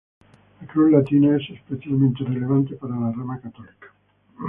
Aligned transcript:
La 0.59 0.65
cruz 0.67 0.91
latina 0.91 1.37
es 1.37 1.47
especialmente 1.47 2.23
relevante 2.23 2.75
para 2.75 2.95
la 2.95 3.11
rama 3.11 3.39
católica. 3.39 3.85